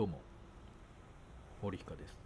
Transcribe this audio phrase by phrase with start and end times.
[0.00, 0.18] どうも。
[1.60, 2.16] 堀彦です。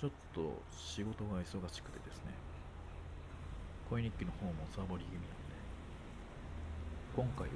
[0.00, 2.32] ちょっと仕事が忙しくてですね。
[3.90, 5.28] 恋日記の方もサボり気味なんで。
[7.14, 7.54] 今回は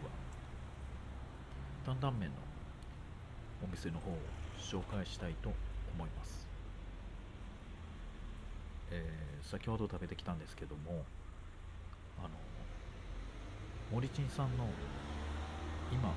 [1.87, 2.35] 担々麺の
[3.65, 4.19] お店の方を
[4.58, 5.49] 紹介したいと
[5.97, 6.47] 思います。
[8.90, 11.03] えー、先ほど食べてきたんですけども
[12.19, 12.29] あの
[13.90, 14.67] 森珍さんの
[15.90, 16.12] 今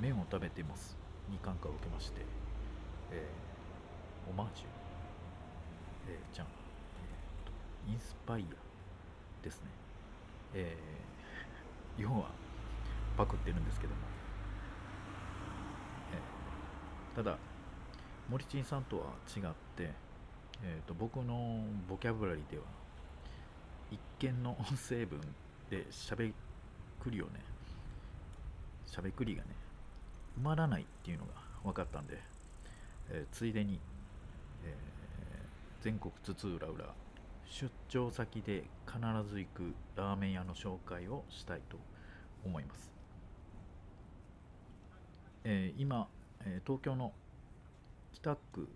[0.00, 1.01] 麺を食べています。
[1.32, 2.20] に感化を受けまして、
[3.10, 4.66] えー、オマージュ、
[6.08, 9.70] えー、じゃん、えー、インスパイアですね、
[10.54, 12.30] えー、 要は
[13.16, 14.00] パクってるんですけども、
[16.12, 17.38] えー、ただ
[18.28, 19.42] 森珍さんとは違っ
[19.76, 19.90] て、
[20.62, 22.64] えーと、僕のボキャブラリーでは
[23.90, 25.20] 一見の音声文
[25.68, 26.32] で喋
[27.00, 27.40] くりをね
[28.86, 29.61] 喋くりがね
[30.38, 31.32] 埋まらないっていうのが
[31.64, 32.18] 分かったんで、
[33.10, 33.80] えー、ついでに、
[34.64, 36.94] えー、全国津々浦々
[37.48, 38.98] 出張先で必
[39.30, 41.76] ず行くラーメン屋の紹介をしたいと
[42.44, 42.90] 思います、
[45.44, 46.08] えー、今、
[46.44, 47.12] え東京の
[48.14, 48.68] 北区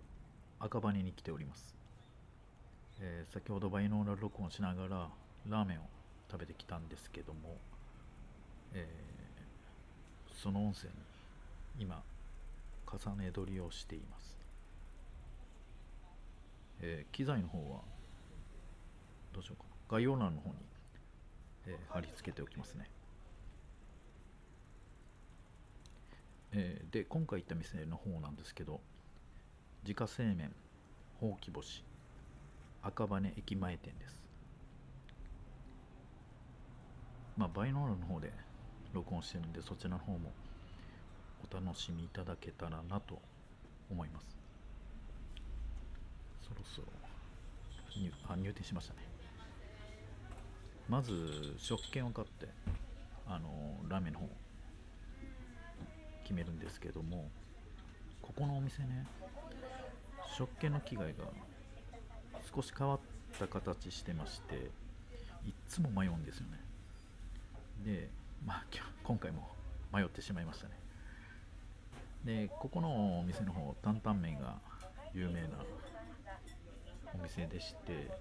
[0.59, 1.75] 赤羽に来ております、
[2.99, 5.09] え先ほどバイノーラル録音しながら
[5.47, 5.81] ラーメンを
[6.31, 7.57] 食べてきたんですけども、
[8.73, 8.87] え
[10.33, 10.93] その音声に
[11.79, 12.03] 今
[12.85, 14.37] 重ね撮りをしています、
[16.81, 17.81] えー、機材の方は
[19.33, 20.55] どうしようか概要欄の方に、
[21.67, 22.89] えー、貼り付けておきますね、
[26.53, 28.79] えー、で今回行った店の方なんですけど
[29.83, 30.51] 自家製麺
[31.19, 31.83] ほうき星
[32.83, 34.21] 赤羽駅前店です。
[37.37, 38.31] まあバイノーラの方で
[38.93, 40.31] 録音してるんでそちらの方も
[41.49, 43.19] お楽しみいただけたらなと
[43.89, 44.37] 思います。
[46.41, 46.87] そろそろ
[47.95, 48.99] 入あ入店しましたね。
[50.89, 52.47] まず食券を買って
[53.27, 53.49] あの
[53.89, 54.29] ラーメンの方
[56.23, 57.29] 決めるんですけども
[58.21, 59.05] ここのお店ね
[60.37, 61.25] 食券の機械が
[62.55, 62.99] 少し変わっ
[63.37, 64.57] た形してましてい
[65.49, 66.59] っつも迷うんですよね。
[67.85, 68.09] で
[68.45, 68.65] まあ
[69.03, 69.49] 今回も
[69.93, 70.86] 迷ってしまいましたね。
[72.23, 74.55] でここのお店の方担々麺が
[75.13, 75.47] 有名な
[77.13, 78.11] お店でして、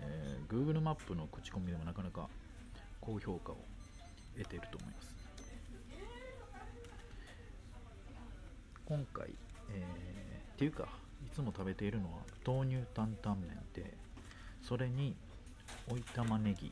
[0.00, 2.28] えー、Google マップの口コミでもなかなか
[3.00, 3.56] 高評価を
[4.36, 5.16] 得ていると思います。
[8.86, 9.30] 今回、
[9.70, 10.88] えー、っていうか
[11.26, 13.92] いつも食べているのは豆乳担々麺で
[14.62, 15.16] それに
[15.90, 16.70] 追い玉ねぎ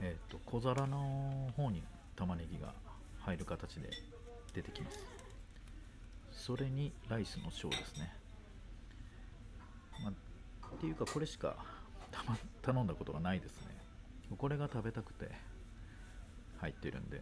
[0.00, 1.82] えっ、ー、と小皿の方に
[2.14, 2.72] 玉ねぎが
[3.20, 3.90] 入る形で
[4.56, 4.98] 出てきます。
[6.32, 8.10] それにライスの小ですね、
[10.02, 10.12] ま、っ
[10.80, 11.56] ていうかこれしか
[12.62, 13.76] 頼んだことがないですね。
[14.38, 15.30] これが食べたくて
[16.58, 17.20] 入ってるんで。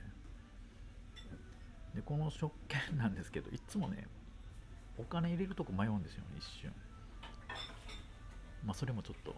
[1.94, 4.08] でこの食券なんですけどいつもね
[4.98, 6.72] お金入れるとこ迷うんですよね一瞬。
[8.64, 9.34] まあそれもちょっと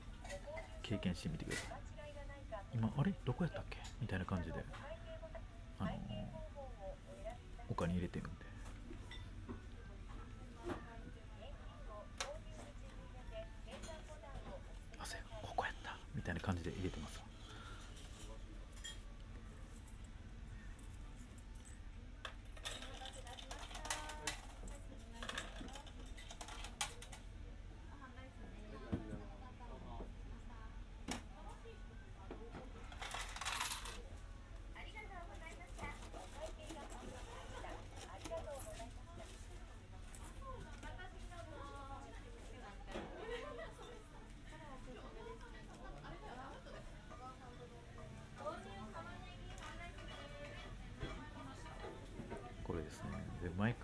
[0.82, 1.80] 経験してみてください。
[2.74, 3.14] 今あれ？
[3.24, 3.78] どこやったっけ？
[4.00, 4.64] みたいな感じで。
[5.78, 5.92] あのー、
[7.68, 8.46] お金入れてるんで。
[16.26, 17.15] たいな感じで入れてます。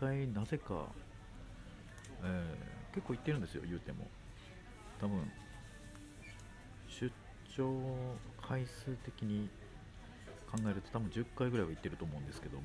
[0.02, 0.86] 回なぜか、
[2.24, 4.08] えー、結構行ってるんですよ言うても。
[5.00, 5.30] 多分
[6.88, 7.10] 出
[7.56, 7.80] 張
[8.40, 9.48] 回数的に
[10.50, 12.64] 考えると多分10回ぐらいは行ってると思うんですけども、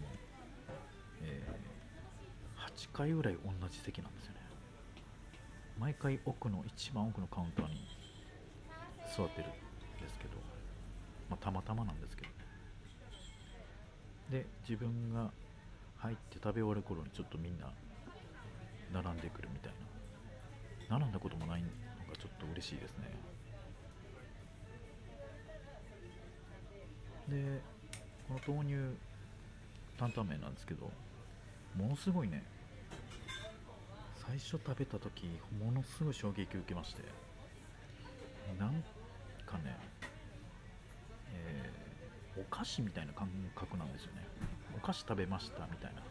[1.21, 4.39] えー、8回ぐらい同じ席なんですよね。
[5.79, 7.87] 毎回奥の一番奥のカウンターに
[9.15, 9.51] 座ってるん
[10.01, 10.37] ですけど、
[11.29, 12.29] まあ、たまたまなんですけど。
[12.29, 12.35] ね
[14.31, 15.31] で自分が
[15.97, 17.71] 入って食べ終わる頃にちょっとみんな
[18.93, 19.71] 並んでくるみたい
[20.89, 20.97] な。
[20.97, 21.67] 並んだこともないの
[22.09, 23.11] がちょっと嬉しいですね。
[27.27, 27.61] で
[28.27, 28.97] この豆乳
[29.97, 30.89] 担々麺なんですけど
[31.75, 32.43] ものすごいね。
[34.15, 37.01] 最初食べた時ものすごい衝撃を受けまして。
[38.57, 38.83] なん
[39.45, 39.77] かね、
[41.33, 44.23] えー、お菓子みたいな感覚なんですよね。
[44.87, 46.01] 菓子食べましたみたいな。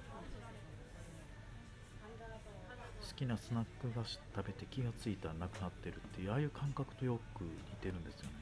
[3.01, 7.51] 好きなスナック菓子食べて気がついたらなくなってるっていうああいう感覚とよく似
[7.81, 8.33] てるんですよね。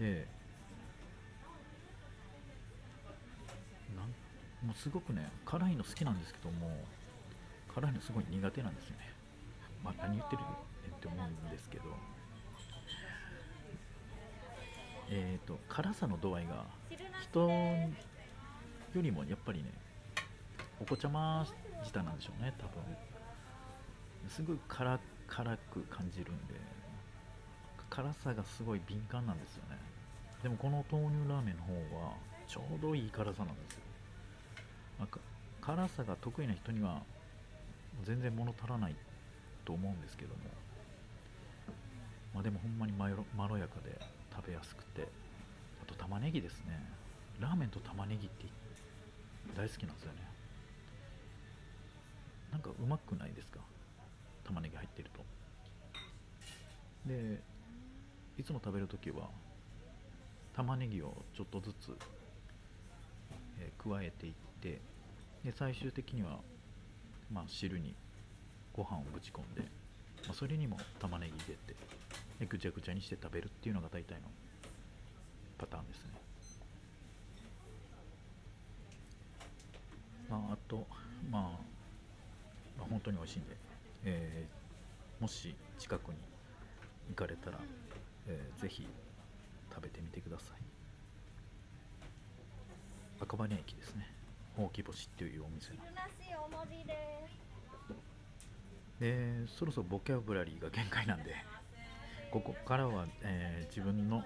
[0.00, 0.28] で
[3.94, 4.06] なん
[4.66, 6.70] もうすごくね辛いの好きなんですけども
[7.74, 9.12] 辛いのすごい苦手なんですよね。
[9.84, 10.48] まあ何言ってるね
[10.96, 11.84] って思うんですけど。
[15.08, 16.64] えっ、ー、と辛さの度合いが
[17.22, 17.48] 人
[18.96, 19.70] よりもやっぱりね
[20.80, 21.46] お子ちゃま
[21.84, 22.72] 舌なんでしょうね多分。
[24.28, 24.98] すごい辛
[25.28, 26.54] 辛く感じるんで
[27.88, 29.78] 辛さがすごい敏感なんですよね。
[30.42, 32.12] でもこの豆乳ラーメンの方は
[32.48, 33.80] ちょうどいい辛さなんですよ、
[34.98, 35.18] まあ、
[35.60, 37.02] 辛さが得意な人には
[38.04, 38.94] 全然物足らない
[39.64, 40.40] と思うんですけども。
[42.34, 43.98] まあでもほんまにまろまろやかで
[44.34, 45.08] 食べやすくて。
[45.82, 46.82] あと玉ねぎですね。
[47.40, 48.65] ラーメンと玉ねぎって言って
[49.54, 50.18] 大好きなんですよね。
[52.52, 53.60] なんかうまくないですか？
[54.44, 55.24] 玉ねぎ入ってると。
[57.06, 57.40] で
[58.38, 59.28] いつも食べるときは
[60.54, 61.96] 玉ねぎをちょっとずつ、
[63.60, 64.80] えー、加えていって
[65.44, 66.40] で最終的には、
[67.32, 67.94] まあ、汁に
[68.74, 69.62] ご飯をぶち込んで、
[70.26, 71.78] まあ、それにも玉ねぎ入れて
[72.40, 74.20] でぐちゃぐちゃにして食べるっていうのが大体の
[75.56, 76.10] パターンですね、
[80.28, 80.86] まあ、あと
[81.30, 81.42] まあ
[82.78, 83.56] まあ、本当に美味しいんで、
[84.04, 86.16] えー、もし近くに
[87.08, 87.58] 行かれたら、
[88.26, 88.86] えー、ぜひ
[89.72, 90.58] 食べてみてください。
[93.20, 94.10] 赤羽駅ですね。
[94.56, 95.78] ほうき星っていうお店の
[98.98, 101.34] でそろそろボキャブラリーが限界なんで
[102.30, 104.24] ここからは、えー、自分の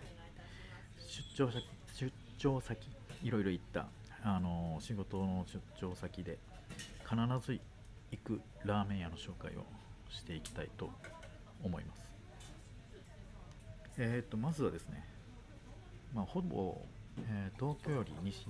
[1.08, 2.88] 出張先出張先
[3.24, 3.88] いろいろ行った、
[4.22, 6.38] あのー、仕事の出張先で
[7.02, 7.60] 必ず
[8.10, 9.64] 行くラーメン屋の紹介を
[10.08, 10.90] していきたいと
[11.62, 12.10] 思います。
[13.98, 15.04] えっ、ー、とまずはですね
[16.14, 16.80] まあほぼ、
[17.28, 18.46] えー、東京より西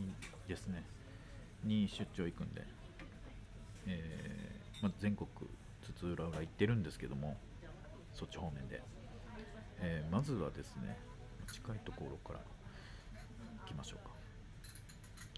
[0.48, 0.84] ですね
[1.64, 2.62] に出張行くんで、
[3.86, 5.28] えー、まあ、全国
[5.82, 7.36] 津々浦々行ってるんですけども
[8.14, 8.82] そっち方面で、
[9.80, 10.96] えまずはですね
[11.52, 12.40] 近いところから
[13.62, 14.14] 行きましょうか、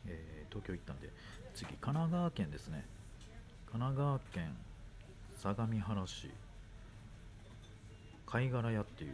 [0.06, 1.10] え東京行ったんで
[1.54, 2.84] 次神奈川県ですね。
[3.72, 4.54] 神奈川県
[5.34, 6.30] 相模原市
[8.26, 9.12] 貝殻屋っていう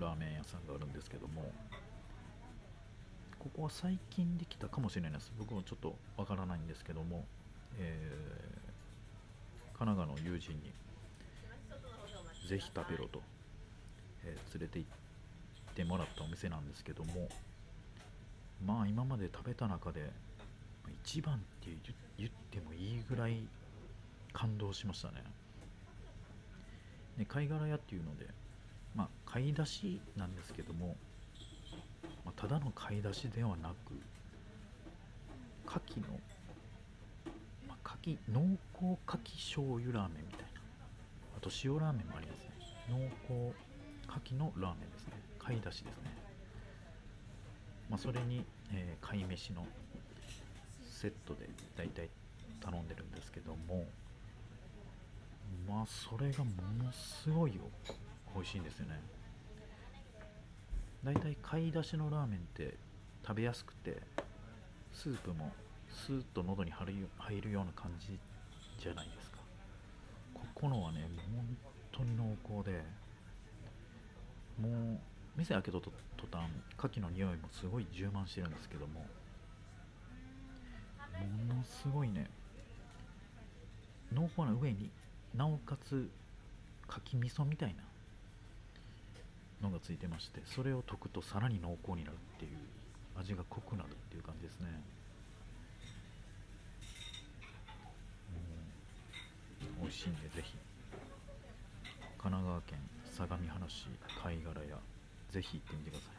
[0.00, 1.50] ラーメン屋さんがあるんですけども
[3.40, 5.32] ここは最近できたかもしれないです。
[5.36, 7.24] 僕もちょっとわからないんですけども、
[7.80, 10.70] えー、神奈川の友人に
[12.48, 13.20] ぜひ食べろと、
[14.24, 17.28] えー、連れて行ってもらったお店なんですけども
[18.64, 20.12] まあ今まで食べた中で
[21.04, 21.70] 一番って
[22.18, 23.48] 言ってもいいぐらい
[24.32, 25.22] 感動しましたね。
[27.18, 28.26] で貝殻屋っていうので
[28.94, 30.96] まあ買い出しなんですけども、
[32.24, 33.92] まあ、ただの買い出しではなく
[35.66, 36.18] 牡蠣の、
[37.68, 40.60] まあ、牡蠣濃厚牡蠣醤油ラーメンみたいな。
[41.36, 42.50] あと塩ラーメンもありますね。
[42.88, 43.54] 濃厚
[44.08, 45.12] 牡蠣のラーメンですね。
[45.38, 46.10] 買い出しですね。
[47.88, 49.66] まあ、それに、えー、貝飯の
[50.84, 52.10] セットでだいたい
[52.60, 53.86] 頼んでるんですけども
[55.68, 56.50] まあそれがも
[56.82, 57.62] のすごいよ。
[58.34, 59.00] 美味しいんですよね。
[61.04, 62.76] だいたい買い出しのラーメンって
[63.26, 64.02] 食べやすくて
[64.92, 65.52] スープも
[65.88, 66.94] スーッと喉に入
[67.40, 68.18] るような感じ
[68.78, 69.38] じゃないですか。
[70.34, 71.56] ここのはね本
[71.92, 72.82] 当に濃厚で
[74.60, 74.98] もう
[75.36, 75.90] 店開けと途
[76.30, 79.00] 端牡蠣の匂いもすごい充満してるんですけども
[81.48, 82.28] ものすごいね
[84.12, 84.90] 濃厚な上に
[85.34, 86.10] なおかつ
[86.88, 92.50] かき味噌みたいなのがついてましてそれを溶くとさらに濃厚になるっていう
[93.16, 94.66] 味が濃くなるっていう感じですね。
[99.78, 99.82] うん。
[99.82, 100.56] 美味しいんでぜひ。
[102.18, 102.78] 神奈川県
[103.16, 103.86] 相模原市
[104.22, 104.76] 貝殻屋
[105.30, 106.12] ぜひ行ってみてください。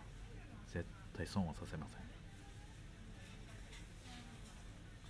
[0.74, 1.98] 絶対損はさせません。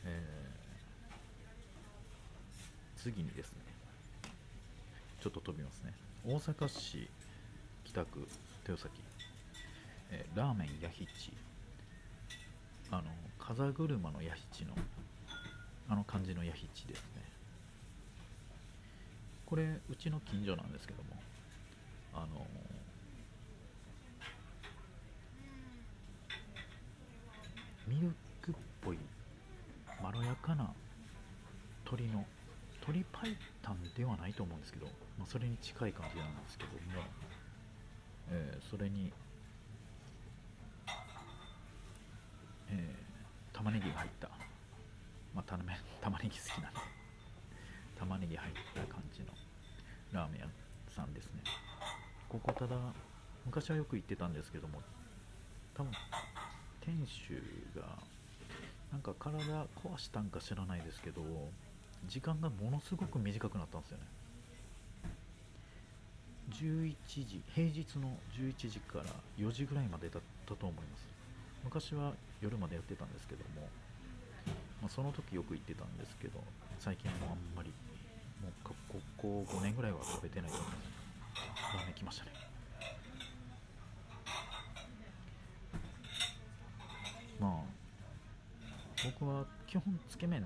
[0.04, 3.71] えー、次にですね
[5.22, 5.94] ちょっと飛びますね。
[6.26, 7.08] 大阪市
[7.84, 8.28] 北区
[8.68, 9.02] 豊崎、
[10.10, 11.32] えー、ラーメンヤヒチ
[12.90, 13.04] あの
[13.40, 14.74] 風車のヤヒチの
[15.88, 17.22] あの感じのヤヒチですね。
[19.46, 21.10] これうちの近所なんですけども
[22.16, 22.48] あの
[27.88, 28.98] ミルクっぽい
[30.02, 30.74] まろやかな
[31.86, 32.26] 鶏の
[32.82, 33.36] 鶏白湯
[33.96, 36.80] ではないと思うんですけど、まあ、それに近い感じなんですけども、
[38.32, 39.14] えーそれに、
[42.70, 43.12] えー
[43.54, 44.28] 玉ねぎが入った、
[45.36, 45.64] まあ、ため
[46.02, 46.80] 玉ねぎ好きなんで
[48.00, 49.28] 玉ねぎ入った感じの
[50.12, 50.48] ラーメン屋
[50.90, 51.44] さんですね。
[52.28, 52.76] ここただ
[53.46, 54.82] 昔はよく行ってたんですけども
[55.76, 55.92] 多分
[56.80, 57.34] 店主
[57.80, 58.00] が
[58.92, 61.22] なんか体壊したんか知らないですけど
[62.08, 64.04] 時間がものすごく短くなったんですよね。
[66.52, 69.06] 11時平日の11時から
[69.38, 71.08] 4時ぐらいまでだったと思います。
[71.64, 73.68] 昔は夜までやってたんですけども、
[74.82, 76.44] まあ、その時よく行ってたんですけど
[76.80, 77.72] 最近もあんまり
[78.42, 78.74] もうこ
[79.18, 80.92] こ5年ぐらいは食べてないと思います。
[81.76, 82.32] ラーメン来ましたね。
[87.40, 87.72] まあ
[89.04, 90.44] 僕は基本つけ麺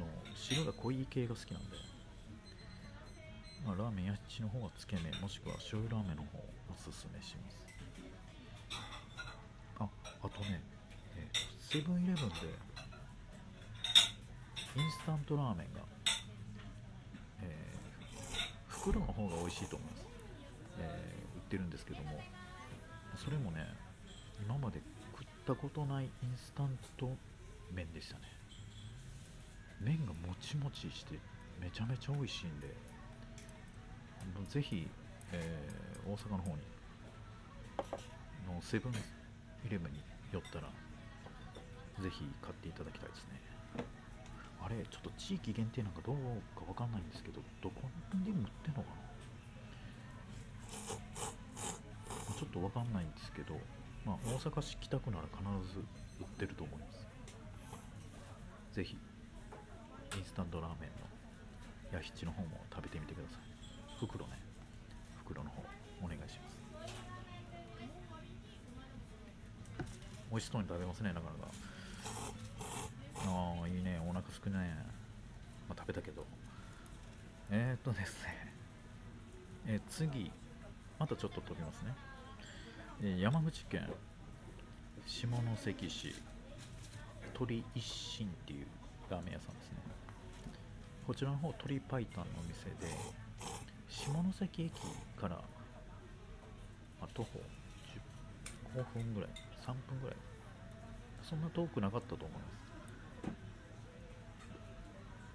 [0.00, 1.76] の汁が濃い系が好きなんで、
[3.64, 7.56] まあ、ラーメンや七の方はつけ麺もしくは醤油ラーメンの方をおすすめします。
[9.78, 9.88] あ
[10.22, 10.60] あとね
[11.60, 12.34] セブンイレブンで
[14.76, 15.80] インスタントラーメンが、
[17.42, 20.04] えー袋の方が美味しいと思います、
[20.78, 22.20] えー売ってるんですけども。
[23.16, 23.66] それもね
[24.46, 24.80] 今まで
[25.12, 27.10] 食ったことないインスタント
[27.74, 28.39] 麺でしたね。
[29.80, 31.18] 麺がもちもちして
[31.60, 32.68] めちゃめちゃ美味しいんで
[34.48, 34.86] ぜひ、
[35.32, 36.62] えー大阪の方に
[38.46, 38.92] のセブン
[39.64, 40.68] イレブンに寄ったら
[42.02, 43.40] ぜひ買っていただきたいですね。
[44.62, 46.16] あれちょっと地域限定なんかどう
[46.58, 47.82] かわかんないんですけどどこ
[48.14, 48.88] にでも売ってんのか
[52.28, 52.34] な？
[52.34, 53.54] ちょっとわかんないんですけど、
[54.04, 55.80] まあ、大阪市北区なら必ず
[56.20, 57.06] 売ってると思います。
[58.72, 58.96] ぜひ。
[60.16, 61.06] インスタントラーメンの
[61.92, 63.40] ヤヒチの方も食べてみてください。
[63.98, 64.38] 袋ね。
[65.18, 65.62] 袋の方
[66.02, 66.58] お願いします。
[70.30, 71.52] 美味しそうに食べますねなかなか。
[73.26, 74.00] ああいいね。
[74.08, 74.56] お腹すくね。
[75.68, 76.24] まあ食べたけど。
[77.50, 78.54] えー、っとですね。
[79.66, 80.32] え次。
[80.98, 81.94] またちょっと飛びますね、
[83.02, 83.88] え山口県
[85.06, 85.26] 下
[85.56, 86.14] 関市。
[87.32, 88.66] 鳥一心っていう
[89.10, 89.76] ラーメン屋さんですね。
[91.06, 92.94] こちらの方鶏白湯のお店で
[93.88, 94.72] 下関駅
[95.20, 95.42] から、ま
[97.02, 97.40] あ、徒歩
[98.74, 99.30] 15分ぐらい
[99.62, 100.16] 3分ぐらい。
[101.22, 102.42] そんな遠くなかったと思います、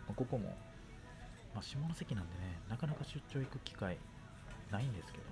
[0.07, 0.49] まあここも、
[1.53, 3.97] まあ、下関なんでねなかなか出張行く機会
[4.71, 5.29] ないんですけども、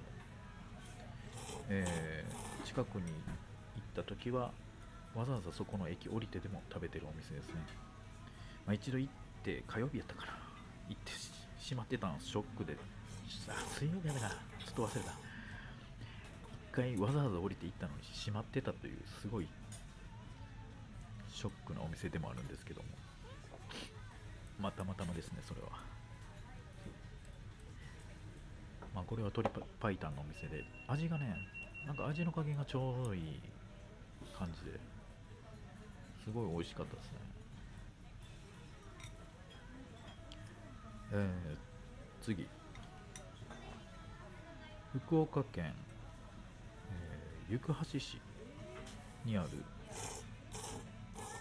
[1.69, 4.51] えー近くに行った時は
[5.13, 7.55] わざわざそこの駅降りてでも食べてるお店ですね、
[8.65, 10.34] まあ、一度行って火曜日やったかな。
[10.89, 12.77] 行ってししまってたのショックで。
[13.48, 14.29] あ水曜日やめな。
[14.29, 14.36] ちょ
[14.72, 15.12] っと忘れた。
[15.12, 15.15] 一
[16.72, 19.48] 回わざわざ降りて行ったのに閉まってたというすごい
[21.29, 22.88] ショックなお店でもあるんですけども。
[24.60, 25.67] またまたまですねそれは。
[28.93, 31.36] まあこれは鶏パイタンのお店で味がね
[31.86, 33.41] なんか味の加減がちょうどいい
[34.38, 34.79] 感じで
[36.24, 37.32] すごい美味しかったですね。
[41.13, 42.48] えー、次。
[44.93, 45.74] 福岡県、
[47.50, 48.20] えー、行橋市
[49.25, 49.50] にある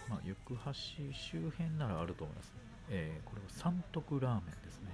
[0.09, 0.73] まあ、行橋
[1.13, 2.53] 周辺ならあると思います、
[2.89, 4.89] えーこれは三徳ラーメンですね、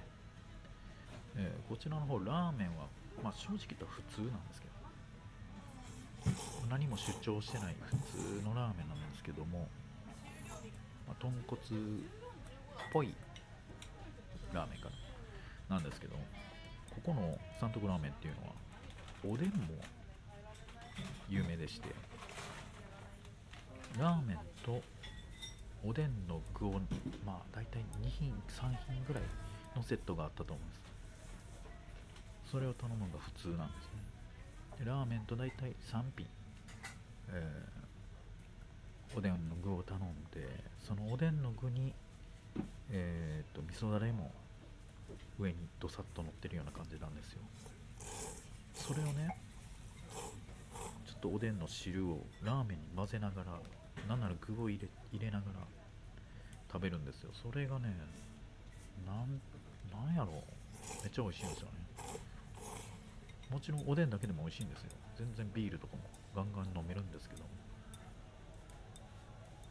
[1.36, 2.86] えーこちらの方ラーメンは、
[3.22, 9.68] まあ、正直言ったら普通なんですけど何も主張してない普通のラーメンなんですけども、
[11.06, 11.64] まあ、豚骨っ
[12.92, 13.14] ぽい
[14.54, 14.88] ラーメンか。
[15.68, 16.16] ななんですけど
[16.90, 18.54] ここの三徳ラーメンっていうのは
[19.24, 19.56] おでんも
[21.28, 21.88] 有名でして
[23.98, 24.82] ラーメンと
[25.84, 26.80] おでんの具を
[27.24, 29.22] まあ大体2品3品ぐらい
[29.76, 30.80] のセットがあったと思います。
[32.50, 34.84] それを頼むのが普通なんですね。
[34.84, 36.26] でラーメンと大体3品、
[37.28, 37.80] えー
[39.16, 40.02] おでんの具を頼ん
[40.32, 40.46] で
[40.78, 41.92] そのおでんの具に
[42.92, 44.32] えー、と味噌だれも
[45.38, 47.40] 上にどさっと乗ってるような感じなんですよ。
[48.74, 49.36] それをね
[51.06, 53.60] ちょっとおでんの汁をラーメンに混ぜながら
[54.08, 55.60] なんなら具を入れ入れながら
[56.72, 57.30] 食べるんですよ。
[57.32, 57.94] それがね
[59.06, 59.40] なん
[59.90, 61.02] なんやろう。
[61.02, 61.72] めっちゃ美味しいんですよね。
[63.50, 64.90] もちろんおでんだけでも美味しいんですよ。
[65.16, 66.02] 全然ビールとかも
[66.34, 67.42] ガンガン飲めるんですけど。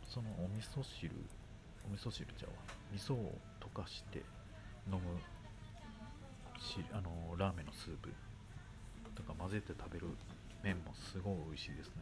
[0.09, 1.13] そのお味噌汁
[1.89, 2.55] お味噌汁ちゃうわ
[2.93, 4.23] 味噌を溶かして
[4.87, 4.99] 飲む
[6.59, 8.13] しあのラーメンのスープ
[9.15, 10.07] とか混ぜて食べる
[10.63, 11.93] 麺もすごい美味しいですね。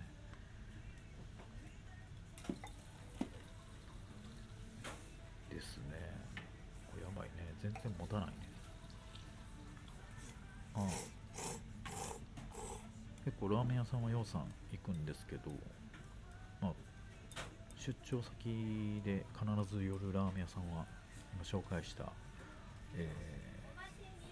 [5.49, 5.93] ですね。
[6.91, 7.53] これやばいね。
[7.61, 8.33] 全然持たないね。
[10.75, 10.83] ああ。
[13.25, 15.51] 結構ラーメン屋さんはようさん行くんですけど
[17.87, 20.83] 出張先で必ず寄るラーメン屋さんは
[21.33, 22.11] 今紹介した、
[22.95, 23.47] えー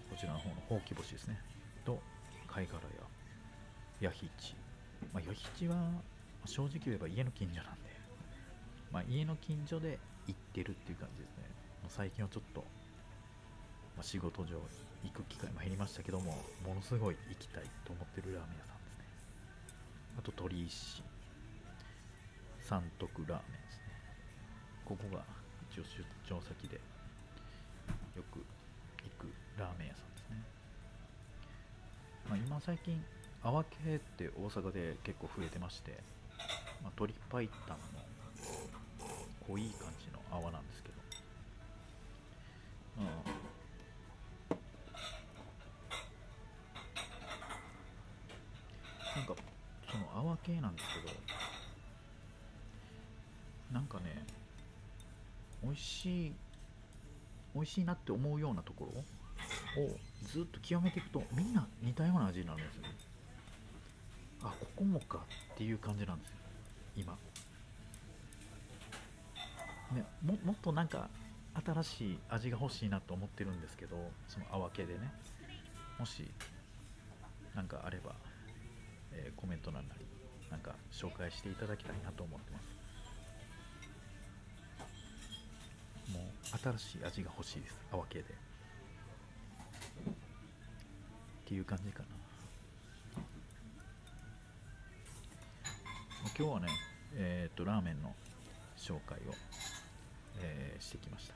[0.08, 1.38] こちらの方のほうき星ですね。
[1.84, 1.98] と
[2.46, 4.54] 貝殻屋ヤヒチ
[5.12, 5.90] まあヤヒチは
[6.46, 7.90] 正直言えば家の近所なんで
[8.92, 11.44] まあ家の近所で行ってるっていう感じですね。
[11.88, 12.60] 最近はちょっと、
[13.96, 14.56] まあ、仕事上
[15.02, 16.32] 行く機会も減りましたけども
[16.64, 19.04] ものすごい行きたいと思ってるラーメン屋さんですね。
[20.18, 21.02] あと鳥石
[22.68, 23.84] 三徳ラーメンですね。
[24.84, 25.22] ここが
[25.70, 26.80] 一応出張先で
[28.16, 28.44] よく
[29.04, 30.42] 行くラーメン屋さんですね、
[32.28, 33.04] まあ、今最近
[33.40, 35.92] 泡系って大阪で結構増えてまして、
[36.82, 37.54] まあ、鶏白湯の
[39.46, 40.94] 濃い感じの泡なんですけど、
[42.98, 43.12] うん、な
[49.22, 49.36] んか
[49.88, 51.14] その泡系なんですけど
[53.76, 54.24] なんかね
[55.62, 56.32] 美味しい
[57.54, 58.88] 美味しいなって思うようなとこ
[59.76, 59.90] ろを
[60.32, 62.88] ずっと極めていくとみんな似たような味になるんですよね。
[64.42, 65.18] あここもか
[65.52, 66.36] っていう感じなんですよ。
[66.96, 67.12] 今。
[69.92, 71.10] ねももっとなんか
[71.62, 75.12] 新しい味が欲しいなと思ってるんですけどその泡系でね。
[75.98, 76.30] もし
[77.54, 78.14] なんかあれば、
[79.12, 80.06] えーコメント欄なり
[80.50, 82.75] なんか紹介していただきたいなと思ってます。
[86.52, 87.74] 新しい味が欲しいです。
[87.92, 88.24] 泡系で。
[88.24, 88.26] っ
[91.44, 92.08] ていう感じかな。
[96.38, 96.68] 今日はね
[97.14, 98.14] えっ、とラーメンの
[98.76, 99.34] 紹介を、
[100.40, 101.34] えーしてきました。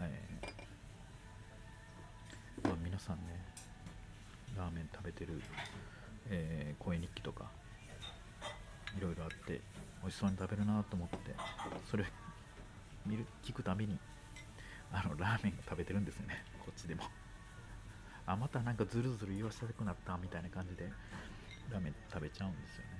[0.00, 3.22] えーまあ、皆さんね
[4.56, 5.42] ラーメン食べてる、
[6.30, 7.50] えー声日記とか
[8.98, 9.60] いろいろあって
[10.02, 11.16] 美味しそうに食べるなと思って
[11.90, 12.04] それ
[13.06, 13.98] 見る聞くたびに
[14.92, 16.44] あのラーメン食べてるんですよね。
[16.64, 17.02] こっちでも。
[18.26, 20.88] あまたなんかズルズル言わせたくなったみたいな感じで
[21.70, 22.90] ラーメン食べちゃうんですよね。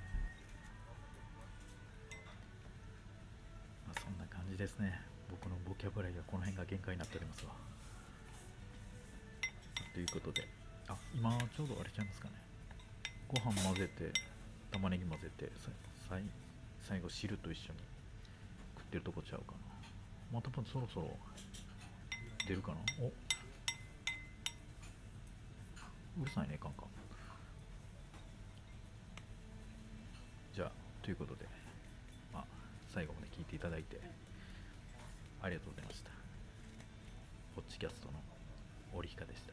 [3.87, 5.01] まあそんな感じですね。
[5.31, 7.53] 僕のボキャブラリーはこの辺が限界になっておりますわ。
[9.95, 10.49] ということで。
[10.89, 12.35] あ今ちょうどあれちゃいますかね。
[13.29, 14.13] ご飯混ぜて
[14.73, 15.51] 玉ねぎ混ぜて
[16.09, 16.23] さい
[16.83, 17.79] 最後汁と一緒に
[18.77, 19.72] 食ってるとこちゃうかな。
[20.33, 21.17] またそろそろ
[22.49, 22.79] 出るかな？
[23.05, 23.13] お。
[26.23, 26.89] うるさいねカンカン。
[30.55, 30.71] じゃあ
[31.03, 31.45] ということで
[32.33, 32.45] まあ
[32.95, 34.01] 最後まで聞いていただいて
[35.43, 36.11] ありがとうございました。
[37.55, 38.15] ホッチキャストの
[38.95, 39.53] 折ひかでした。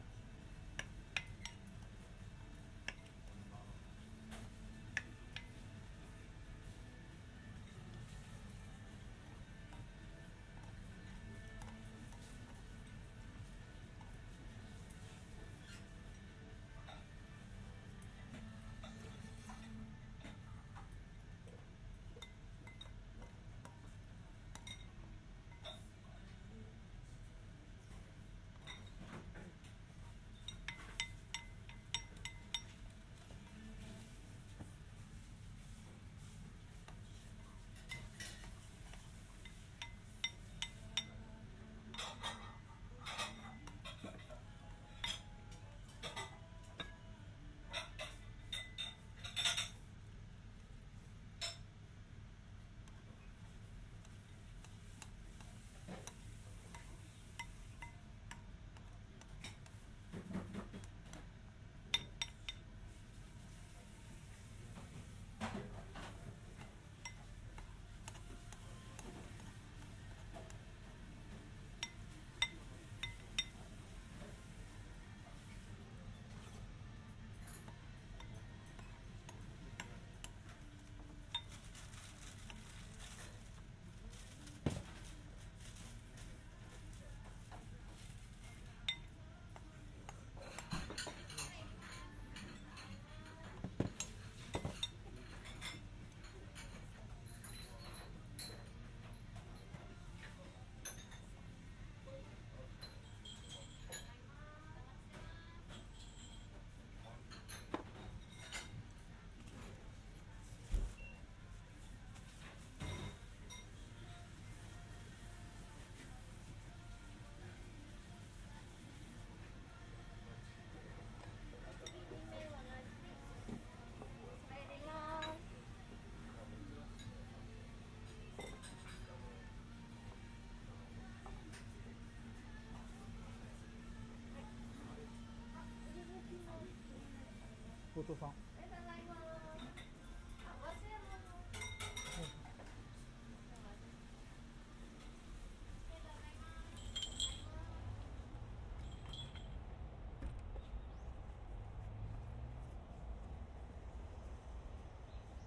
[138.22, 138.26] あ。
[138.26, 138.66] あ、れ
[139.06, 139.20] 物。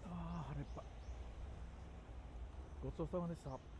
[0.06, 0.86] ああ腹いっぱい
[2.84, 3.72] ごちそうさまでした